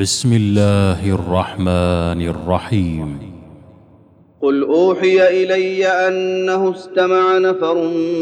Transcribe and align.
بسم 0.00 0.32
الله 0.32 1.14
الرحمن 1.14 2.28
الرحيم 2.28 3.18
قل 4.42 4.62
اوحي 4.62 5.28
الي 5.28 5.86
انه 5.86 6.70
استمع 6.70 7.38
نفر 7.38 7.74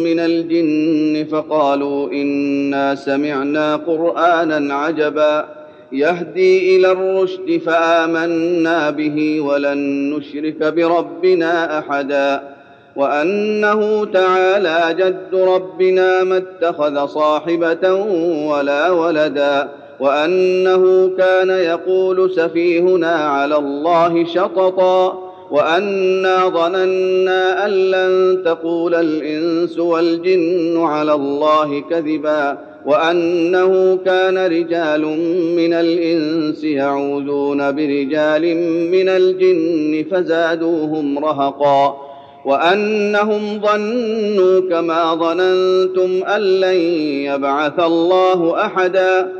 من 0.04 0.18
الجن 0.20 1.26
فقالوا 1.30 2.12
انا 2.12 2.94
سمعنا 2.94 3.76
قرانا 3.76 4.74
عجبا 4.74 5.48
يهدي 5.92 6.76
إلى 6.76 6.92
الرشد 6.92 7.60
فامنا 7.66 8.90
به 8.90 9.40
ولن 9.40 10.10
نشرك 10.14 10.62
بربنا 10.62 11.78
احدا 11.78 12.42
وانه 12.96 14.04
تعالى 14.04 14.94
جد 14.98 15.34
ربنا 15.34 16.24
ما 16.24 16.36
اتخذ 16.36 17.06
صاحبه 17.06 17.92
ولا 18.48 18.90
ولدا 18.90 19.68
وأنه 20.00 21.10
كان 21.18 21.50
يقول 21.50 22.30
سفيهنا 22.34 23.12
على 23.14 23.56
الله 23.56 24.24
شططا 24.24 25.30
وأنا 25.50 26.48
ظننا 26.48 27.66
أن 27.66 27.70
لن 27.70 28.42
تقول 28.44 28.94
الإنس 28.94 29.78
والجن 29.78 30.80
على 30.82 31.12
الله 31.14 31.80
كذبا 31.80 32.58
وأنه 32.86 33.98
كان 34.04 34.38
رجال 34.38 35.02
من 35.56 35.72
الإنس 35.72 36.64
يعوذون 36.64 37.72
برجال 37.72 38.56
من 38.90 39.08
الجن 39.08 40.04
فزادوهم 40.10 41.18
رهقا 41.18 41.96
وأنهم 42.44 43.60
ظنوا 43.60 44.60
كما 44.70 45.14
ظننتم 45.14 46.26
أن 46.28 46.40
لن 46.40 46.76
يبعث 47.26 47.80
الله 47.80 48.64
أحدا 48.66 49.39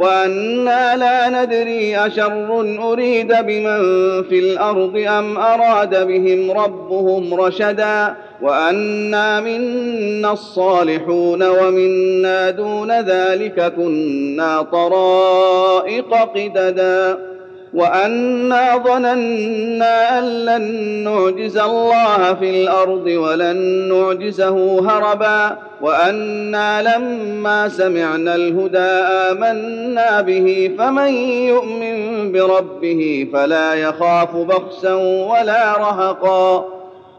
وأنا 0.00 0.96
لا 0.96 1.28
ندري 1.28 1.96
أشر 1.96 2.60
أريد 2.92 3.28
بمن 3.28 3.82
في 4.22 4.38
الأرض 4.38 4.96
أم 5.08 5.38
أراد 5.38 6.06
بهم 6.06 6.50
ربهم 6.50 7.34
رشدا 7.34 8.14
وأنا 8.42 9.40
منا 9.40 10.32
الصالحون 10.32 11.42
ومنا 11.42 12.50
دون 12.50 13.00
ذلك 13.00 13.72
كنا 13.76 14.62
طرائق 14.62 16.14
قددا 16.14 17.18
وأنا 17.74 18.76
ظننا 18.76 20.18
أن 20.18 20.24
لن 20.44 20.62
نعجز 21.04 21.58
الله 21.58 22.34
في 22.34 22.50
الأرض 22.50 23.06
ولن 23.06 23.56
نعجزه 23.88 24.80
هربا 24.90 25.69
وأنا 25.82 26.82
لما 26.82 27.68
سمعنا 27.68 28.34
الهدى 28.34 28.78
آمنا 28.78 30.20
به 30.20 30.70
فمن 30.78 31.14
يؤمن 31.24 32.32
بربه 32.32 33.28
فلا 33.32 33.74
يخاف 33.74 34.36
بخسا 34.36 34.94
ولا 34.94 35.76
رهقا. 35.76 36.64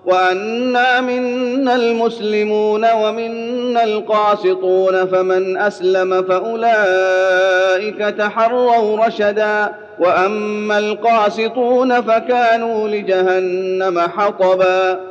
وأنا 0.05 1.01
منا 1.01 1.75
المسلمون 1.75 2.91
ومنا 2.91 3.83
القاسطون 3.83 5.05
فمن 5.05 5.57
أسلم 5.57 6.23
فأولئك 6.23 7.97
تحروا 7.97 9.05
رشدا. 9.05 9.71
وأما 9.99 10.79
القاسطون 10.79 12.01
فكانوا 12.01 12.87
لجهنم 12.87 13.99
حطبا. 13.99 15.10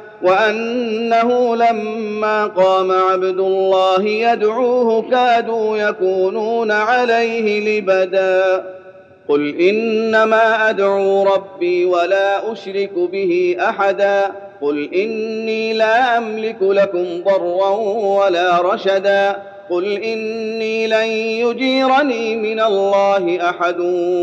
وأنه 0.23 1.55
لما 1.55 2.45
قام 2.45 2.91
عبد 2.91 3.39
الله 3.39 4.03
يدعوه 4.03 5.09
كادوا 5.09 5.77
يكونون 5.77 6.71
عليه 6.71 7.79
لبدا. 7.79 8.63
قل 9.29 9.59
إنما 9.59 10.69
أدعو 10.69 11.23
ربي 11.23 11.85
ولا 11.85 12.51
أشرك 12.51 12.91
به 12.93 13.57
أحدا. 13.59 14.31
قل 14.61 14.93
إني 14.93 15.73
لا 15.73 16.17
أملك 16.17 16.57
لكم 16.61 17.05
ضرا 17.23 17.69
ولا 18.19 18.61
رشدا. 18.61 19.35
قل 19.69 19.85
إني 19.85 20.87
لن 20.87 21.07
يجيرني 21.47 22.35
من 22.35 22.59
الله 22.59 23.49
أحد 23.49 23.79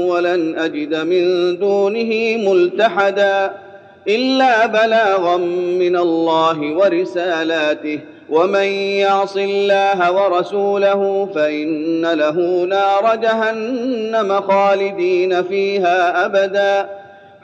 ولن 0.07 0.59
أجد 0.59 0.95
من 0.95 1.59
دونه 1.59 2.37
ملتحدا. 2.51 3.68
إلا 4.09 4.67
بلاغا 4.67 5.37
من 5.81 5.97
الله 5.97 6.77
ورسالاته. 6.77 8.01
ومن 8.31 8.67
يعص 9.01 9.37
الله 9.37 10.13
ورسوله 10.13 11.29
فإن 11.35 12.07
له 12.13 12.65
نار 12.65 13.15
جهنم 13.15 14.41
خالدين 14.41 15.43
فيها 15.43 16.27
أبدا. 16.27 16.89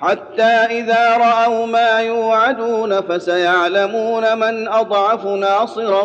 حتى 0.00 0.42
إذا 0.42 1.16
رأوا 1.16 1.66
ما 1.66 1.98
يوعدون 1.98 3.00
فسيعلمون 3.00 4.38
من 4.38 4.68
أضعف 4.68 5.26
ناصرا 5.26 6.02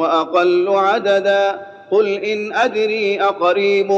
وأقل 0.00 0.68
عددا. 0.68 1.58
قل 1.90 2.08
إن 2.08 2.52
أدري 2.52 3.22
أقريب 3.22 3.92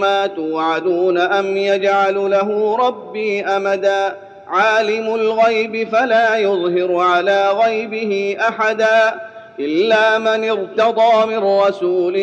ما 0.00 0.26
توعدون 0.26 1.18
أم 1.18 1.56
يجعل 1.56 2.14
له 2.14 2.76
ربي 2.76 3.44
أمدا. 3.44 4.27
عالم 4.48 5.14
الغيب 5.14 5.88
فلا 5.88 6.36
يظهر 6.36 6.96
على 6.96 7.50
غيبه 7.50 8.36
أحدا 8.40 9.14
إلا 9.60 10.18
من 10.18 10.50
ارتضى 10.50 11.26
من 11.26 11.38
رسول 11.38 12.14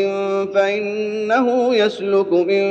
فإنه 0.54 1.76
يسلك 1.76 2.32
من 2.32 2.64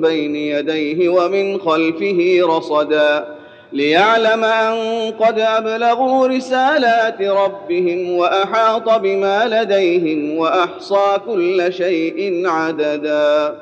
بين 0.00 0.36
يديه 0.36 1.08
ومن 1.08 1.58
خلفه 1.60 2.38
رصدا 2.42 3.24
ليعلم 3.72 4.44
أن 4.44 4.74
قد 5.20 5.38
أبلغوا 5.38 6.26
رسالات 6.26 7.22
ربهم 7.22 8.10
وأحاط 8.10 9.00
بما 9.00 9.48
لديهم 9.48 10.38
وأحصى 10.38 11.18
كل 11.26 11.72
شيء 11.72 12.42
عددا. 12.46 13.54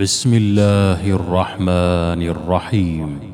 بسم 0.00 0.34
الله 0.34 1.10
الرحمن 1.10 2.28
الرحيم. 2.28 3.33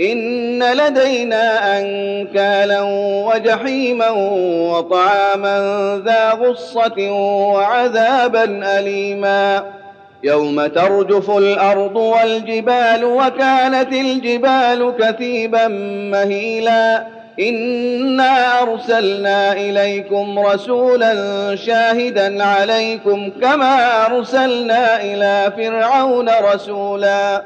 إن 0.00 0.62
لدينا 0.62 1.78
أنكالا 1.78 2.82
وجحيما 3.26 4.10
وطعاما 4.70 5.58
ذا 6.04 6.30
غصة 6.30 7.10
وعذابا 7.52 8.44
أليما. 8.78 9.64
يوم 10.24 10.66
ترجف 10.66 11.30
الأرض 11.30 11.96
والجبال 11.96 13.04
وكانت 13.04 13.92
الجبال 13.92 14.94
كثيبا 14.98 15.68
مهيلا. 16.12 17.06
إنا 17.40 18.62
أرسلنا 18.62 19.52
إليكم 19.52 20.38
رسولا 20.38 21.14
شاهدا 21.56 22.44
عليكم 22.44 23.30
كما 23.42 24.06
أرسلنا 24.06 25.02
إلى 25.02 25.52
فرعون 25.56 26.30
رسولا. 26.54 27.42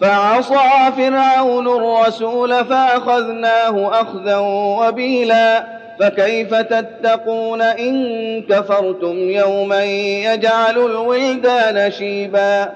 فعصى 0.00 0.92
فرعون 0.96 1.66
الرسول 1.68 2.64
فأخذناه 2.64 4.00
أخذا 4.00 4.36
وبيلا 4.78 5.64
فكيف 6.00 6.54
تتقون 6.54 7.62
إن 7.62 8.42
كفرتم 8.42 9.30
يوما 9.30 9.84
يجعل 9.84 10.78
الولدان 10.78 11.90
شيبا 11.90 12.72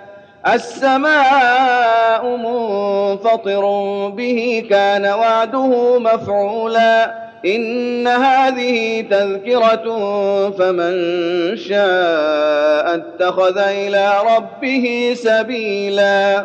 السماء 0.54 2.26
منفطر 2.26 3.62
به 4.08 4.66
كان 4.70 5.06
وعده 5.06 5.98
مفعولا 5.98 7.14
إن 7.46 8.06
هذه 8.06 9.00
تذكرة 9.10 9.84
فمن 10.50 10.96
شاء 11.56 12.94
اتخذ 12.94 13.58
إلى 13.58 14.12
ربه 14.36 15.14
سبيلا 15.16 16.44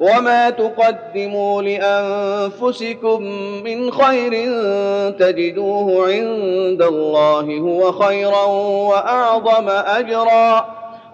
وما 0.00 0.50
تقدموا 0.50 1.62
لانفسكم 1.62 3.22
من 3.64 3.90
خير 3.90 4.32
تجدوه 5.10 6.06
عند 6.08 6.82
الله 6.82 7.58
هو 7.58 7.92
خيرا 7.92 8.44
واعظم 8.90 9.68
اجرا 9.68 10.66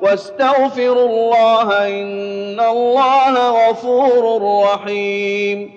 واستغفروا 0.03 1.09
الله 1.09 1.89
ان 1.89 2.61
الله 2.61 3.35
غفور 3.71 4.43
رحيم. 4.63 5.71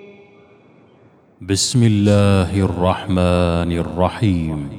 بسم 1.42 1.84
الله 1.84 2.66
الرحمن 2.66 3.72
الرحيم. 3.72 4.79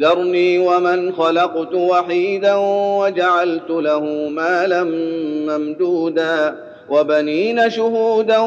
ذرني 0.00 0.58
ومن 0.58 1.12
خلقت 1.12 1.74
وحيدا 1.74 2.54
وجعلت 2.98 3.70
له 3.70 4.00
مالا 4.28 4.84
ممدودا 5.48 6.56
وبنين 6.88 7.70
شهودا 7.70 8.38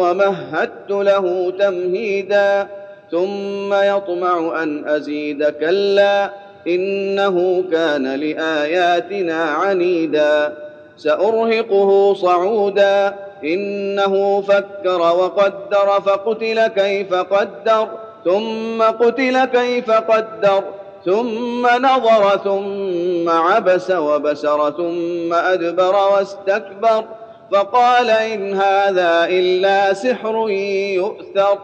ومهدت 0.00 0.90
له 0.90 1.52
تمهيدا 1.58 2.68
ثم 3.10 3.74
يطمع 3.74 4.62
أن 4.62 4.88
أزيد 4.88 5.44
كلا 5.44 6.30
إنه 6.68 7.64
كان 7.72 8.14
لآياتنا 8.14 9.34
عنيدا 9.44 10.52
سأرهقه 10.96 12.14
صعودا 12.14 13.14
إنه 13.44 14.40
فكر 14.40 15.00
وقدر 15.00 16.00
فقتل 16.06 16.66
كيف 16.66 17.14
قدر 17.14 17.88
ثم 18.24 18.82
قتل 18.82 19.44
كيف 19.44 19.90
قدر 19.90 20.64
ثم 21.04 21.66
نظر 21.66 22.40
ثم 22.44 23.28
عبس 23.28 23.90
وبسر 23.90 24.70
ثم 24.70 25.34
أدبر 25.34 25.94
واستكبر 25.94 27.04
فقال 27.52 28.10
إن 28.10 28.54
هذا 28.54 29.24
إلا 29.24 29.92
سحر 29.92 30.50
يؤثر 30.94 31.58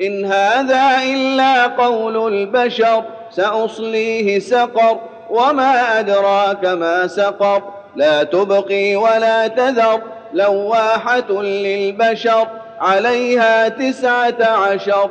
إن 0.00 0.24
هذا 0.24 1.02
إلا 1.02 1.66
قول 1.66 2.34
البشر 2.34 3.04
سأصليه 3.30 4.38
سقر 4.38 5.00
وما 5.30 6.00
أدراك 6.00 6.64
ما 6.64 7.06
سقر 7.06 7.62
لا 7.96 8.22
تبقي 8.22 8.96
ولا 8.96 9.46
تذر 9.48 10.02
لواحة 10.32 11.32
للبشر 11.42 12.46
عليها 12.80 13.68
تسعة 13.68 14.44
عشر. 14.44 15.10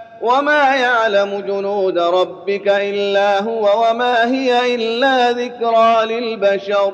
وما 0.21 0.75
يعلم 0.75 1.39
جنود 1.47 1.97
ربك 1.97 2.67
الا 2.67 3.39
هو 3.41 3.89
وما 3.89 4.31
هي 4.31 4.75
الا 4.75 5.31
ذكرى 5.31 6.05
للبشر 6.05 6.93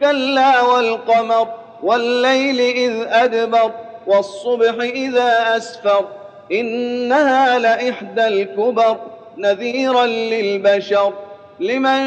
كلا 0.00 0.62
والقمر 0.62 1.48
والليل 1.82 2.60
اذ 2.60 3.06
ادبر 3.08 3.70
والصبح 4.06 4.74
اذا 4.80 5.56
اسفر 5.56 6.04
انها 6.52 7.58
لاحدى 7.58 8.26
الكبر 8.26 8.96
نذيرا 9.36 10.06
للبشر 10.06 11.12
لمن 11.60 12.00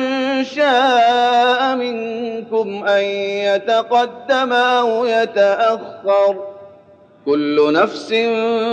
شاء 0.43 1.75
منكم 1.75 2.87
ان 2.87 3.03
يتقدم 3.45 4.53
أو 4.53 5.05
يتاخر 5.05 6.35
كل 7.25 7.73
نفس 7.73 8.13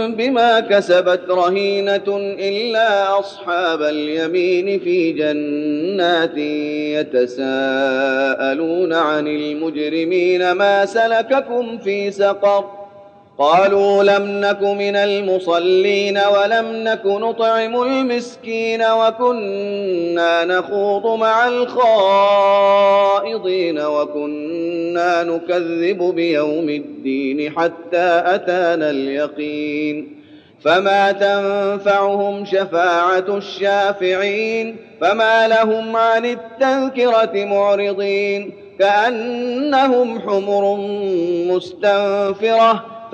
بما 0.08 0.60
كسبت 0.60 1.20
رهينة 1.30 2.16
إلا 2.38 3.18
أصحاب 3.18 3.82
اليمين 3.82 4.80
في 4.80 5.12
جنات 5.12 6.36
يتساءلون 7.36 8.92
عن 8.92 9.28
المجرمين 9.28 10.52
ما 10.52 10.84
سلككم 10.86 11.78
في 11.78 12.10
سقر 12.10 12.75
قالوا 13.38 14.02
لم 14.02 14.40
نك 14.40 14.62
من 14.62 14.97
المصلين 14.97 16.19
ولم 16.19 16.66
نك 16.73 17.07
نطعم 17.07 17.83
المسكين 17.83 18.83
وكنا 18.83 20.45
نخوض 20.45 21.19
مع 21.19 21.49
الخائضين 23.09 23.78
وكنا 23.78 25.23
نكذب 25.23 26.02
بيوم 26.14 26.69
الدين 26.69 27.50
حتى 27.59 28.23
أتانا 28.25 28.90
اليقين. 28.90 30.16
فما 30.64 31.12
تنفعهم 31.12 32.45
شفاعة 32.45 33.37
الشافعين 33.37 34.76
فما 35.00 35.49
لهم 35.49 35.97
عن 35.97 36.25
التذكرة 36.25 37.45
معرضين. 37.45 38.52
كأنهم 38.78 40.21
حمر 40.21 40.76
مستنفرة 41.55 42.95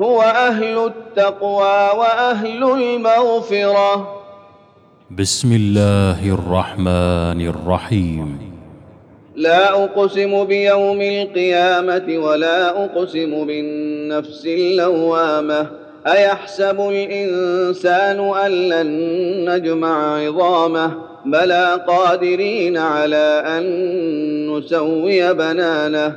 هو 0.00 0.22
أهل 0.22 0.86
التقوى 0.86 1.90
وأهل 1.98 2.62
المغفرة. 2.62 4.22
بسم 5.10 5.52
الله 5.52 6.34
الرحمن 6.34 7.48
الرحيم. 7.48 8.38
لا 9.36 9.84
أقسم 9.84 10.44
بيوم 10.44 11.00
القيامة 11.00 12.18
ولا 12.18 12.84
أقسم 12.84 13.46
بالنفس 13.46 14.46
اللوامة. 14.46 15.66
أيحسب 16.06 16.80
الإنسان 16.80 18.20
أن 18.20 18.50
لن 18.50 18.90
نجمع 19.50 20.16
عظامه؟ 20.16 20.92
بلى 21.24 21.84
قادرين 21.88 22.76
على 22.76 23.42
أن 23.46 23.64
نسوي 24.50 25.34
بنانه. 25.34 26.16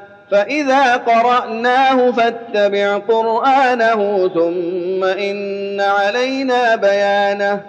فإذا 0.31 0.95
قرأناه 0.95 2.11
فاتبع 2.11 2.97
قرآنه 2.97 4.27
ثم 4.27 5.03
إن 5.03 5.81
علينا 5.81 6.75
بيانه. 6.75 7.61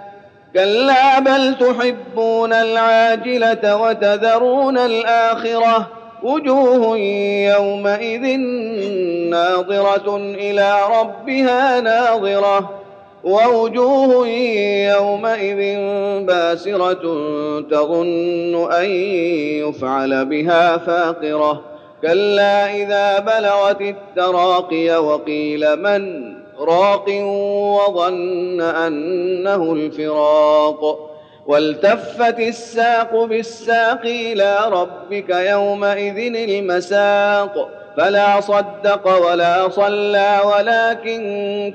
كلا 0.55 1.19
بل 1.19 1.55
تحبون 1.55 2.53
العاجلة 2.53 3.77
وتذرون 3.77 4.79
الآخرة. 4.79 5.89
وجوه 6.23 6.99
يومئذ 7.57 8.39
ناظرة 9.31 10.17
إلى 10.17 10.79
ربها 11.01 11.81
ناظرة. 11.81 12.71
ووجوه 13.25 14.27
يومئذ 14.97 15.79
باسرة 16.27 17.03
تظن 17.71 18.73
أن 18.73 18.91
يفعل 19.65 20.25
بها 20.25 20.77
فاقرة. 20.77 21.72
كلا 22.03 22.75
إذا 22.75 23.19
بلغت 23.19 23.81
التراقي 23.81 24.97
وقيل 24.97 25.77
من 25.77 26.33
راق 26.59 27.09
وظن 27.79 28.61
أنه 28.61 29.73
الفراق 29.73 31.11
والتفت 31.47 32.39
الساق 32.39 33.25
بالساق 33.25 34.01
إلى 34.05 34.59
ربك 34.69 35.31
يومئذ 35.31 36.19
المساق 36.35 37.69
فلا 37.97 38.41
صدق 38.41 39.29
ولا 39.29 39.69
صلى 39.69 40.41
ولكن 40.45 41.23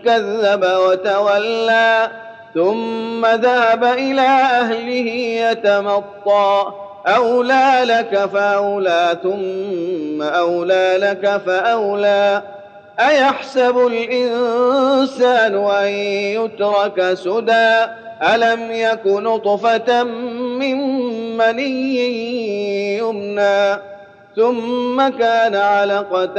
كذب 0.06 0.64
وتولى 0.64 2.10
ثم 2.54 3.26
ذهب 3.26 3.84
إلى 3.84 4.28
أهله 4.62 5.12
يتمطى 5.52 6.87
أولى 7.08 7.82
لك 7.84 8.26
فأولى 8.26 9.18
ثم 9.24 10.22
أولى 10.22 10.98
لك 10.98 11.42
فأولى. 11.46 12.42
أيحسب 13.00 13.88
الإنسان 13.88 15.66
أن 15.66 15.88
يترك 15.88 17.14
سدى؟ 17.14 17.86
ألم 18.22 18.72
يك 18.72 19.06
نطفة 19.06 20.04
من 20.04 20.78
مني 21.38 22.98
يمنى؟ 22.98 23.82
ثم 24.36 25.10
كان 25.10 25.56
علقة 25.56 26.36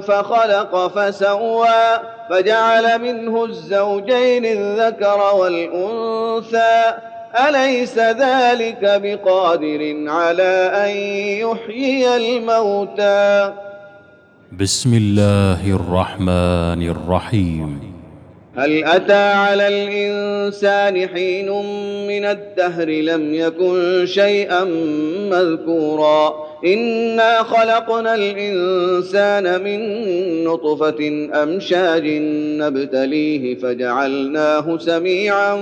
فخلق 0.00 0.86
فسوى. 0.86 2.00
فجعل 2.30 2.98
منه 2.98 3.44
الزوجين 3.44 4.44
الذكر 4.44 5.34
والأنثى. 5.34 7.11
أليس 7.32 7.98
ذلك 7.98 8.80
بقادر 8.82 9.94
على 10.06 10.72
أن 10.74 10.90
يحيي 11.48 12.16
الموتى؟ 12.16 13.52
بسم 14.60 14.94
الله 14.94 15.70
الرحمن 15.70 16.90
الرحيم. 16.90 17.92
هل 18.56 18.84
أتى 18.84 19.32
على 19.32 19.68
الإنسان 19.68 21.08
حين 21.08 21.48
من 22.06 22.24
الدهر 22.24 22.88
لم 22.88 23.34
يكن 23.34 24.06
شيئا 24.06 24.64
مذكورا؟ 25.30 26.34
إنا 26.66 27.42
خلقنا 27.42 28.14
الإنسان 28.14 29.64
من 29.64 29.80
نطفة 30.44 31.28
أمشاج 31.42 32.06
نبتليه 32.60 33.54
فجعلناه 33.58 34.78
سميعا 34.78 35.54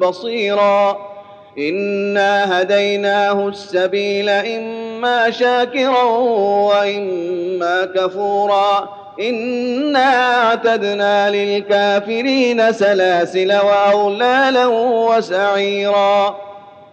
بصيرا. 0.00 1.13
انا 1.58 2.60
هديناه 2.60 3.48
السبيل 3.48 4.28
اما 4.28 5.30
شاكرا 5.30 6.02
واما 6.02 7.84
كفورا 7.84 8.88
انا 9.20 10.34
اعتدنا 10.44 11.30
للكافرين 11.30 12.72
سلاسل 12.72 13.52
واغلالا 13.52 14.66
وسعيرا 14.66 16.36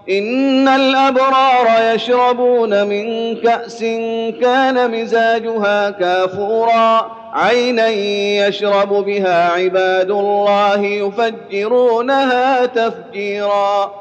ان 0.09 0.67
الابرار 0.67 1.95
يشربون 1.95 2.87
من 2.87 3.35
كاس 3.35 3.79
كان 4.41 5.01
مزاجها 5.01 5.89
كافورا 5.89 7.11
عينا 7.33 7.87
يشرب 8.47 8.89
بها 8.89 9.51
عباد 9.51 10.11
الله 10.11 10.85
يفجرونها 10.85 12.65
تفجيرا 12.65 14.00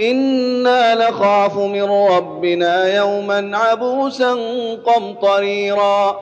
أنا 0.00 0.94
نخاف 0.94 1.56
من 1.56 1.90
ربنا 1.90 2.96
يوما 2.96 3.58
عبوسا 3.58 4.36
قمطريرا 4.86 6.20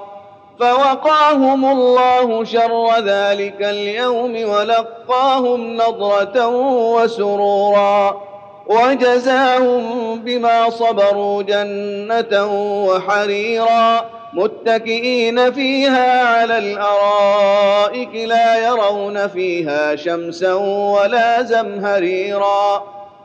فوقاهم 0.60 1.64
الله 1.64 2.44
شر 2.44 2.90
ذلك 2.98 3.56
اليوم 3.60 4.48
ولقاهم 4.50 5.76
نضره 5.76 6.56
وسرورا 6.94 8.20
وجزاهم 8.66 10.18
بما 10.18 10.70
صبروا 10.70 11.42
جنه 11.42 12.52
وحريرا 12.84 14.04
متكئين 14.32 15.52
فيها 15.52 16.22
على 16.26 16.58
الارائك 16.58 18.14
لا 18.14 18.68
يرون 18.68 19.28
فيها 19.28 19.96
شمسا 19.96 20.54
ولا 20.94 21.42
زمهريرا 21.42 22.82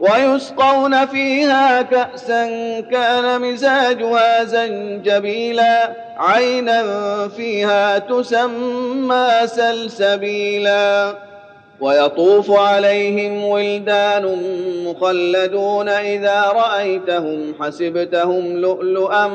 ويسقون 0.00 1.06
فيها 1.06 1.82
كأسا 1.82 2.46
كان 2.80 3.40
مزاجها 3.40 4.44
زنجبيلا 4.44 5.90
عينا 6.16 6.84
فيها 7.28 7.98
تسمى 7.98 9.28
سلسبيلا. 9.44 11.14
ويطوف 11.80 12.50
عليهم 12.50 13.44
ولدان 13.44 14.36
مخلدون 14.86 15.88
إذا 15.88 16.42
رأيتهم 16.42 17.54
حسبتهم 17.60 18.56
لؤلؤا 18.56 19.26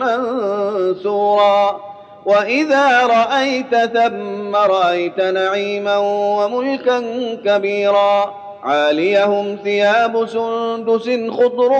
منثورا. 0.00 1.80
وإذا 2.26 3.06
رأيت 3.06 3.74
ثم 3.74 4.56
رأيت 4.56 5.20
نعيما 5.20 5.96
وملكا 5.96 7.04
كبيرا. 7.44 8.43
عاليهم 8.64 9.58
ثياب 9.64 10.26
سندس 10.26 11.10
خضر 11.30 11.72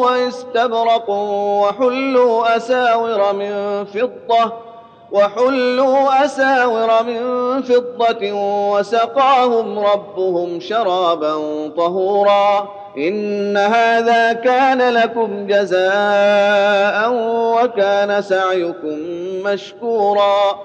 واستبرق 0.00 1.10
وحلوا 1.10 2.56
أساور 2.56 3.32
من 3.32 3.84
فضة 3.84 4.52
وحلوا 5.12 6.24
أساور 6.24 7.02
من 7.02 7.22
فضة 7.62 8.32
وسقاهم 8.72 9.78
ربهم 9.78 10.60
شرابا 10.60 11.34
طهورا. 11.76 12.68
إن 12.98 13.56
هذا 13.56 14.32
كان 14.32 14.94
لكم 14.94 15.46
جزاء 15.46 17.12
وكان 17.54 18.22
سعيكم 18.22 18.98
مشكورا. 19.44 20.58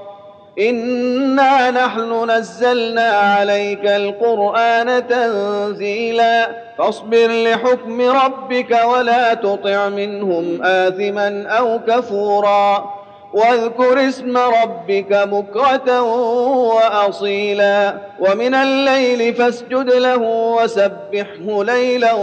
انا 0.60 1.72
نحن 1.72 2.32
نزلنا 2.32 3.10
عليك 3.10 3.86
القران 3.86 5.08
تنزيلا 5.08 6.50
فاصبر 6.78 7.28
لحكم 7.28 8.02
ربك 8.02 8.80
ولا 8.86 9.34
تطع 9.34 9.90
منهم 9.90 10.60
اثما 10.64 11.48
أو 11.48 11.80
كفورا 11.88 12.98
واذكر 13.34 14.08
اسم 14.08 14.38
ربك 14.38 15.14
بكره 15.28 16.02
واصيلا 16.02 17.94
ومن 18.20 18.54
الليل 18.56 19.34
فاسجد 19.34 19.92
له 19.92 20.18
وسبحه 20.62 21.64
ليلا 21.64 22.14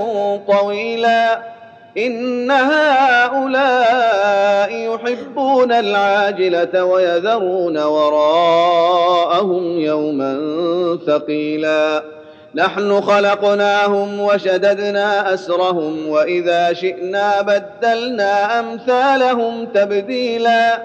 طويلا 0.49 1.54
إن 1.98 2.50
هؤلاء 2.50 3.85
يحبون 4.72 5.72
العاجلة 5.72 6.85
ويذرون 6.85 7.78
وراءهم 7.83 9.78
يوما 9.78 10.38
ثقيلا. 11.07 12.02
نحن 12.54 13.00
خلقناهم 13.00 14.20
وشددنا 14.20 15.35
أسرهم 15.35 16.09
وإذا 16.09 16.72
شئنا 16.72 17.40
بدلنا 17.42 18.61
أمثالهم 18.61 19.66
تبديلا. 19.66 20.78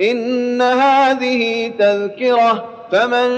إن 0.00 0.62
هذه 0.62 1.72
تذكرة 1.78 2.64
فمن 2.92 3.28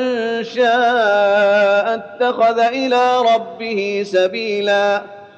شاء 0.44 1.94
اتخذ 1.94 2.58
إلى 2.58 3.18
ربه 3.18 4.02
سبيلا. 4.06 5.02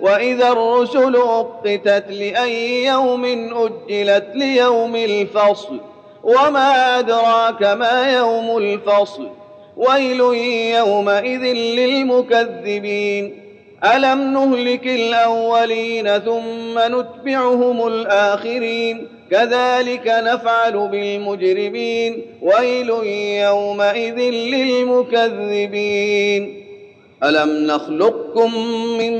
وإذا 0.00 0.48
الرسل 0.48 1.16
أقتت 1.16 2.04
لأي 2.10 2.84
يوم 2.84 3.24
أجلت 3.54 4.26
ليوم 4.34 4.96
الفصل 4.96 5.80
وما 6.22 6.98
أدراك 6.98 7.62
ما 7.62 8.16
يوم 8.16 8.58
الفصل 8.58 9.28
ويل 9.76 10.20
يومئذ 10.76 11.42
للمكذبين. 11.52 13.42
ألم 13.84 14.32
نهلك 14.32 14.86
الأولين 14.86 16.18
ثم 16.18 16.78
نتبعهم 16.78 17.86
الآخرين؟ 17.86 19.08
كذلك 19.30 20.02
نفعل 20.06 20.88
بالمجرمين. 20.88 22.22
ويل 22.42 22.90
يومئذ 23.44 24.18
للمكذبين. 25.14 26.59
الم 27.24 27.66
نخلقكم 27.66 28.50
من 28.98 29.12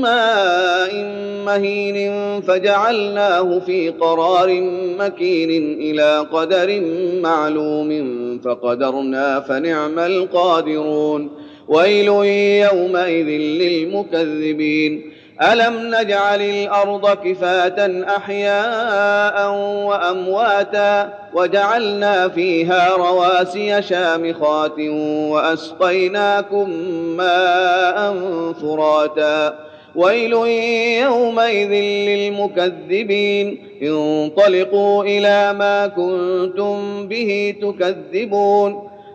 ماء 0.00 1.04
مهين 1.46 2.10
فجعلناه 2.40 3.58
في 3.58 3.88
قرار 3.90 4.60
مكين 4.98 5.80
إلى 5.80 6.26
قدر 6.32 6.80
معلوم 7.22 7.90
فقدرنا 8.44 9.40
فنعم 9.40 9.98
القادرون 9.98 11.30
ويل 11.68 12.06
يومئذ 12.72 13.26
للمكذبين 13.62 15.09
الم 15.42 15.94
نجعل 15.94 16.42
الأرض 16.42 17.08
كفاه 17.24 18.02
احياء 18.16 19.52
وامواتا 19.86 21.14
وجعلنا 21.34 22.28
فيها 22.28 22.96
رواسي 22.96 23.82
شامخات 23.82 24.78
واسقيناكم 25.30 26.70
ماء 27.16 28.14
فراتا 28.52 29.54
ويل 29.94 30.32
يومئذ 31.02 31.70
للمكذبين 32.08 33.64
انطلقوا 33.82 35.04
إلى 35.04 35.52
ما 35.52 35.86
كنتم 35.86 37.08
به 37.08 37.54
تكذبون 37.62 38.89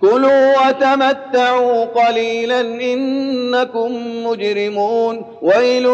كلوا 0.00 0.68
وتمتعوا 0.68 1.84
قليلا 1.84 2.60
إنكم 2.60 3.92
مجرمون. 4.26 5.22
ويل 5.42 5.86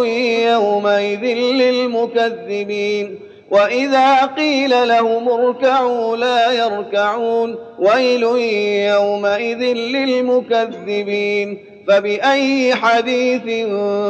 يومئذ 0.50 1.24
للمكذبين. 1.34 3.18
وإذا 3.50 4.26
قيل 4.26 4.88
لهم 4.88 5.28
اركعوا 5.28 6.16
لا 6.16 6.52
يركعون. 6.52 7.56
ويل 7.78 8.22
يومئذ 8.92 9.58
للمكذبين. 9.76 11.64
فبأي 11.88 12.74
حديث 12.74 13.66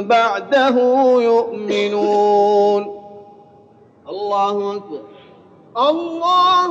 بعده 0.07 0.77
يؤمنون؟ 1.23 2.83
الله 4.09 4.77
أكبر. 4.77 5.01
الله 5.91 6.67